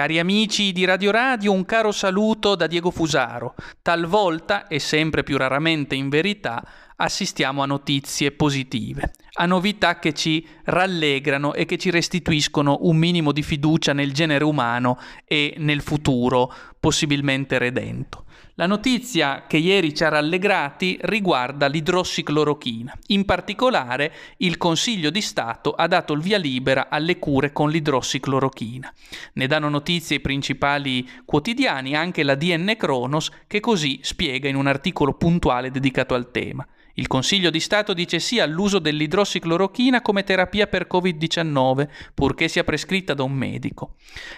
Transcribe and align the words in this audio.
Cari 0.00 0.18
amici 0.18 0.72
di 0.72 0.86
Radio 0.86 1.10
Radio, 1.10 1.52
un 1.52 1.66
caro 1.66 1.92
saluto 1.92 2.54
da 2.54 2.66
Diego 2.66 2.90
Fusaro. 2.90 3.54
Talvolta, 3.82 4.66
e 4.66 4.78
sempre 4.78 5.22
più 5.22 5.36
raramente 5.36 5.94
in 5.94 6.08
verità, 6.08 6.64
assistiamo 7.00 7.62
a 7.62 7.66
notizie 7.66 8.30
positive, 8.30 9.12
a 9.34 9.46
novità 9.46 9.98
che 9.98 10.12
ci 10.12 10.46
rallegrano 10.64 11.54
e 11.54 11.64
che 11.64 11.78
ci 11.78 11.90
restituiscono 11.90 12.78
un 12.82 12.96
minimo 12.96 13.32
di 13.32 13.42
fiducia 13.42 13.94
nel 13.94 14.12
genere 14.12 14.44
umano 14.44 14.98
e 15.24 15.54
nel 15.58 15.80
futuro 15.80 16.52
possibilmente 16.78 17.56
redento. 17.58 18.24
La 18.54 18.66
notizia 18.66 19.44
che 19.46 19.56
ieri 19.56 19.94
ci 19.94 20.04
ha 20.04 20.10
rallegrati 20.10 20.98
riguarda 21.02 21.66
l'idrossiclorochina. 21.66 22.94
In 23.06 23.24
particolare, 23.24 24.12
il 24.38 24.58
Consiglio 24.58 25.08
di 25.08 25.22
Stato 25.22 25.72
ha 25.72 25.86
dato 25.86 26.12
il 26.12 26.20
via 26.20 26.36
libera 26.36 26.88
alle 26.90 27.18
cure 27.18 27.52
con 27.52 27.70
l'idrossiclorochina. 27.70 28.92
Ne 29.34 29.46
danno 29.46 29.70
notizie 29.70 30.16
i 30.16 30.20
principali 30.20 31.08
quotidiani, 31.24 31.96
anche 31.96 32.22
la 32.22 32.34
DN 32.34 32.74
Kronos, 32.76 33.30
che 33.46 33.60
così 33.60 34.00
spiega 34.02 34.50
in 34.50 34.56
un 34.56 34.66
articolo 34.66 35.14
puntuale 35.14 35.70
dedicato 35.70 36.12
al 36.12 36.30
tema. 36.30 36.66
Il 37.00 37.06
Consiglio 37.06 37.48
di 37.48 37.60
Stato 37.60 37.94
dice 37.94 38.18
sì 38.20 38.40
all'uso 38.40 38.78
dell'idrossiclorochina 38.78 40.02
come 40.02 40.22
terapia 40.22 40.66
per 40.66 40.86
Covid-19, 40.86 41.88
purché 42.12 42.46
sia 42.46 42.62
prescritta 42.62 43.14
da 43.14 43.22
un 43.22 43.32
medico. 43.32 43.94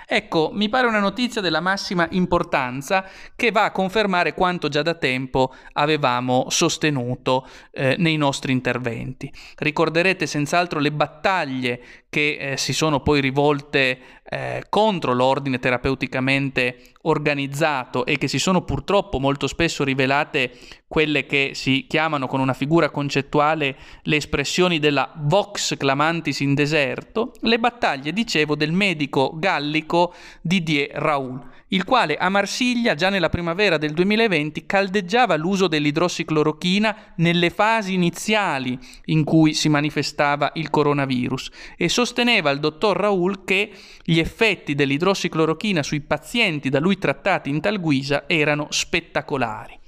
Ecco, 0.06 0.50
mi 0.52 0.68
pare 0.68 0.86
una 0.86 1.00
notizia 1.00 1.40
della 1.40 1.58
massima 1.58 2.06
importanza 2.12 3.04
che 3.34 3.50
va 3.50 3.64
a 3.64 3.72
confermare 3.72 4.32
quanto 4.32 4.68
già 4.68 4.82
da 4.82 4.94
tempo 4.94 5.52
avevamo 5.72 6.46
sostenuto 6.50 7.48
eh, 7.72 7.96
nei 7.98 8.16
nostri 8.16 8.52
interventi. 8.52 9.32
Ricorderete 9.56 10.28
senz'altro 10.28 10.78
le 10.78 10.92
battaglie 10.92 11.82
che 12.12 12.36
eh, 12.36 12.56
si 12.58 12.74
sono 12.74 13.00
poi 13.00 13.22
rivolte 13.22 13.98
eh, 14.28 14.66
contro 14.68 15.14
l'ordine 15.14 15.58
terapeuticamente 15.58 16.92
organizzato 17.04 18.04
e 18.04 18.18
che 18.18 18.28
si 18.28 18.38
sono 18.38 18.64
purtroppo 18.64 19.18
molto 19.18 19.46
spesso 19.46 19.82
rivelate 19.82 20.50
quelle 20.86 21.24
che 21.24 21.52
si 21.54 21.86
chiamano 21.88 22.26
con 22.26 22.40
una 22.40 22.52
figura 22.52 22.90
concettuale 22.90 23.76
le 24.02 24.16
espressioni 24.16 24.78
della 24.78 25.10
vox 25.22 25.74
clamantis 25.78 26.40
in 26.40 26.52
deserto, 26.52 27.32
le 27.40 27.58
battaglie, 27.58 28.12
dicevo, 28.12 28.56
del 28.56 28.72
medico 28.72 29.32
gallico 29.34 30.12
Didier 30.42 30.90
Raoul, 30.92 31.42
il 31.72 31.84
quale 31.84 32.16
a 32.16 32.28
Marsiglia 32.28 32.94
già 32.94 33.08
nella 33.08 33.28
primavera 33.28 33.78
del 33.78 33.92
2020 33.92 34.66
caldeggiava 34.66 35.36
l'uso 35.36 35.68
dell'idrossiclorochina 35.68 37.14
nelle 37.16 37.50
fasi 37.50 37.94
iniziali 37.94 38.78
in 39.06 39.24
cui 39.24 39.54
si 39.54 39.68
manifestava 39.68 40.52
il 40.54 40.70
coronavirus 40.70 41.50
e 41.76 41.88
sosteneva 41.88 42.50
il 42.50 42.60
dottor 42.60 42.96
Raoul 42.96 43.44
che 43.44 43.70
gli 44.02 44.18
effetti 44.18 44.74
dell'idrossiclorochina 44.74 45.82
sui 45.82 46.00
pazienti 46.00 46.68
da 46.68 46.78
lui 46.78 46.98
trattati 46.98 47.48
in 47.48 47.60
tal 47.60 47.80
guisa 47.80 48.24
erano 48.26 48.66
spettacolari 48.68 49.80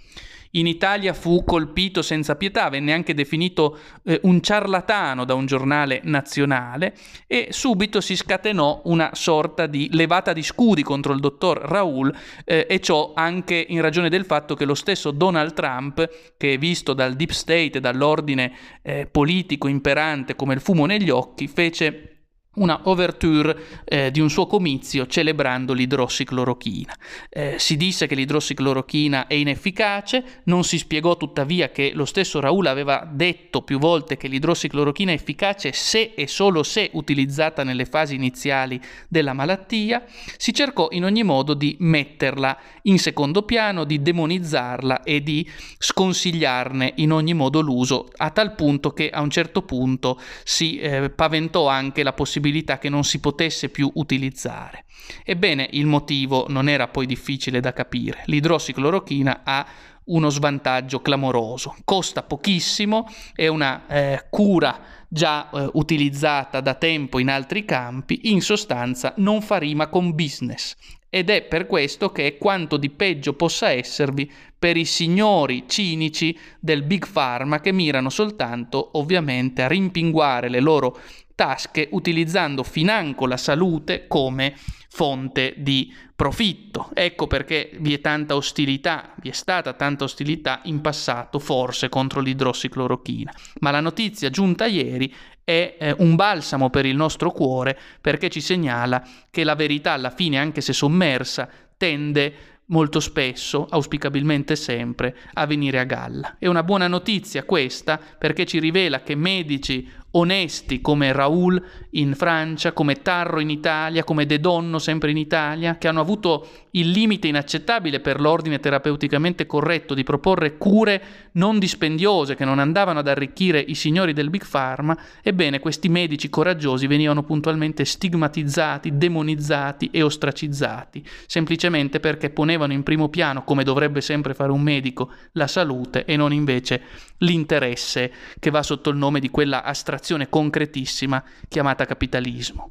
in 0.57 0.67
Italia 0.67 1.13
fu 1.13 1.45
colpito 1.45 2.03
senza 2.03 2.37
pietà, 2.37 2.69
venne 2.69 2.93
anche 2.93 3.15
definito 3.15 3.79
eh, 4.05 4.21
un 4.25 4.41
ciarlatano 4.41 5.25
da 5.25 5.35
un 5.35 5.47
giornale 5.47 6.01
nazionale 6.05 6.95
e 7.27 7.49
subito 7.51 8.01
si 8.01 8.17
scatenò 8.17 8.83
una 8.85 9.11
sorta 9.15 9.67
di 9.67 9.89
levata 9.93 10.33
di 10.33 10.43
scudi 10.43 10.83
contro 10.83 11.13
il 11.13 11.21
dottor 11.21 11.59
Raoul 11.59 12.15
eh, 12.45 12.67
e 12.69 12.81
ciò 12.81 13.13
anche 13.15 13.65
in 13.69 13.81
ragione 13.81 14.09
del 14.09 14.25
fatto 14.25 14.55
che 14.55 14.65
lo 14.65 14.75
stesso 14.75 15.11
Donald 15.11 15.55
Trump, 15.55 16.09
che 16.37 16.55
è 16.55 16.59
visto 16.59 16.93
dal 16.93 17.15
deep 17.15 17.31
state 17.31 17.79
e 17.79 17.81
dall'ordine 17.81 18.53
eh, 18.83 19.07
politico 19.07 19.69
imperante 19.69 20.37
come 20.37 20.55
il 20.55 20.61
fumo 20.61 20.87
negli 20.87 21.11
occhi, 21.11 21.49
fece 21.49 22.14
una 22.55 22.81
overture 22.85 23.83
eh, 23.85 24.11
di 24.11 24.21
un 24.21 24.31
suo 24.31 24.47
comizio 24.47 25.07
celebrando 25.07 25.73
l'idrossiclorochina. 25.73 26.95
Eh, 27.29 27.57
si 27.59 27.77
disse 27.77 28.07
che 28.07 28.15
l'idrossiclorochina 28.15 29.27
è 29.27 29.35
inefficace, 29.35 30.43
non 30.45 30.65
si 30.65 30.79
spiegò 30.79 31.17
tuttavia 31.17 31.71
che 31.71 31.93
lo 31.95 32.05
stesso 32.05 32.41
Raul 32.41 32.67
aveva 32.67 33.09
detto 33.11 33.63
più 33.63 33.79
volte 33.79 34.17
che 34.17 34.29
l'idrossiclorochina 34.29 35.11
è 35.11 35.15
efficace 35.15 35.73
se 35.73 36.13
e 36.15 36.27
solo 36.27 36.63
se 36.63 36.91
utilizzata 36.93 37.65
nelle 37.65 37.85
fasi 37.85 38.15
iniziali 38.15 38.81
della 39.09 39.33
malattia, 39.33 40.05
si 40.37 40.53
cercò 40.53 40.89
in 40.91 41.05
ogni 41.05 41.23
modo 41.23 41.55
di 41.55 41.77
metterla 41.81 42.57
in 42.83 42.99
secondo 42.99 43.43
piano, 43.43 43.85
di 43.85 44.01
demonizzarla 44.01 45.03
e 45.03 45.23
di 45.23 45.49
sconsigliarne 45.79 46.93
in 46.97 47.13
ogni 47.13 47.35
modo 47.35 47.61
l'uso, 47.61 48.09
a 48.17 48.31
tal 48.31 48.55
punto 48.55 48.93
che 48.93 49.11
a 49.11 49.21
un 49.21 49.31
certo 49.31 49.63
punto 49.63 50.21
si 50.45 50.79
eh, 50.79 51.11
paventò 51.11 51.69
anche 51.69 52.03
la 52.03 52.13
possibilità 52.13 52.43
possibilità 52.45 52.79
che 52.79 52.91
non 52.91 53.05
si 53.05 53.21
potesse 53.21 53.71
più 53.71 53.91
utilizzare. 53.95 54.85
Ebbene, 55.25 55.69
il 55.73 55.87
motivo 55.87 56.47
non 56.49 56.69
era 56.69 56.89
poi 56.89 57.07
difficile 57.07 57.61
da 57.61 57.73
capire. 57.73 58.23
L'idrossiclorochina 58.27 59.41
ha 59.45 59.67
uno 60.07 60.29
svantaggio 60.29 61.01
clamoroso, 61.01 61.75
costa 61.85 62.23
pochissimo, 62.23 63.09
è 63.35 63.47
una 63.47 63.87
eh, 63.87 64.27
cura 64.29 64.79
già 65.09 65.49
eh, 65.49 65.71
utilizzata 65.75 66.61
da 66.61 66.75
tempo 66.75 67.19
in 67.19 67.31
altri 67.31 67.65
campi, 67.65 68.31
in 68.31 68.43
sostanza 68.43 69.15
non 69.17 69.41
fa 69.41 69.57
rima 69.57 69.87
con 69.87 70.15
business 70.15 70.77
ed 71.15 71.31
è 71.31 71.43
per 71.43 71.69
questo 71.69 72.11
che 72.11 72.27
è 72.27 72.39
quanto 72.39 72.77
di 72.77 72.91
peggio 72.91 73.35
possa 73.35 73.71
esservi 73.71 74.29
per 74.59 74.77
i 74.77 74.85
signori 74.85 75.63
cinici 75.69 76.37
del 76.59 76.83
Big 76.83 77.07
Pharma 77.09 77.61
che 77.61 77.71
mirano 77.71 78.11
soltanto 78.11 78.99
ovviamente 78.99 79.63
a 79.63 79.69
rimpinguare 79.69 80.49
le 80.49 80.59
loro 80.59 80.99
tasche 81.35 81.89
utilizzando 81.93 82.63
financo 82.63 83.27
la 83.27 83.37
salute 83.37 84.07
come 84.07 84.55
fonte 84.89 85.55
di 85.57 85.93
profitto. 86.15 86.91
Ecco 86.95 87.27
perché 87.27 87.73
vi 87.81 87.95
è 87.95 88.01
tanta 88.01 88.37
ostilità, 88.37 89.13
vi 89.21 89.31
è 89.31 89.33
stata 89.33 89.73
tanta 89.73 90.05
ostilità 90.05 90.61
in 90.65 90.81
passato 90.81 91.41
forse 91.41 91.89
contro 91.89 92.21
l'idrossiclorochina. 92.21 93.33
Ma 93.61 93.71
la 93.73 93.81
notizia 93.81 94.31
giunta 94.31 94.67
ieri 94.67 95.13
è 95.43 95.77
eh, 95.79 95.95
un 95.99 96.15
balsamo 96.15 96.71
per 96.71 96.87
il 96.87 96.95
nostro 96.95 97.33
cuore 97.33 97.79
perché 98.01 98.31
ci 98.31 98.41
segnala 98.41 99.05
che 99.31 99.43
la 99.43 99.57
verità 99.57 99.93
alla 99.93 100.11
fine, 100.11 100.39
anche 100.39 100.61
se 100.61 100.73
sommersa, 100.73 101.49
tende 101.77 102.53
molto 102.67 103.01
spesso, 103.01 103.67
auspicabilmente 103.69 104.57
sempre, 104.57 105.17
a 105.35 105.45
venire 105.47 105.81
a 105.81 105.85
galla. 105.85 106.37
È 106.39 106.47
una 106.47 106.63
buona 106.63 106.89
notizia 106.89 107.45
questa 107.45 107.99
perché 107.99 108.47
ci 108.47 108.59
rivela 108.59 109.03
che 109.03 109.15
medici 109.15 109.91
onesti 110.17 110.81
come 110.81 111.13
Raoul 111.13 111.63
in 111.91 112.15
Francia, 112.15 112.73
come 112.73 113.03
Tarro 113.03 113.41
in 113.41 113.51
Italia, 113.51 114.05
come 114.05 114.27
De 114.27 114.41
Donno 114.41 114.79
sempre 114.79 115.11
in 115.11 115.17
Italia, 115.17 115.77
che 115.79 115.89
hanno 115.89 116.01
avuto 116.01 116.47
il 116.73 116.91
limite 116.91 117.29
inaccettabile 117.29 118.01
per 118.01 118.21
l'ordine 118.21 118.61
terapeuticamente 118.61 119.47
corretto 119.47 119.95
di 119.95 120.03
proporre 120.03 120.57
cure 120.57 121.03
non 121.33 121.59
dispendiose 121.59 122.35
che 122.35 122.45
non 122.45 122.59
andavano 122.59 123.01
ad 123.01 123.09
arricchire 123.09 123.61
i 123.61 123.75
signori 123.75 124.13
del 124.13 124.31
Big 124.31 124.47
Pharma, 124.49 124.97
ebbene 125.23 125.61
questi 125.61 125.89
medici 125.89 126.29
coraggiosi 126.29 126.87
venivano 126.87 127.23
puntualmente 127.23 127.85
stigmatizzati, 127.85 128.97
demonizzati 128.97 129.91
e 129.93 130.03
ostracizzati, 130.03 131.05
semplicemente 131.27 132.01
perché 132.01 132.31
ponevano 132.31 132.73
in 132.73 132.83
primo 132.83 133.09
piano, 133.09 133.45
come 133.45 133.65
dovrebbe 133.65 134.01
sempre 134.01 134.35
fare 134.35 134.53
un 134.53 134.61
medico, 134.61 135.11
la 135.33 135.47
salute 135.47 136.05
e 136.05 136.17
non 136.17 136.33
invece 136.33 136.83
l'interesse 137.19 138.13
che 138.39 138.51
va 138.51 138.63
sotto 138.63 138.91
il 138.91 138.97
nome 138.97 139.21
di 139.21 139.31
quella 139.31 139.63
astrazione 139.63 140.03
concretissima 140.29 141.23
chiamata 141.49 141.87
capitalismo. 141.87 142.71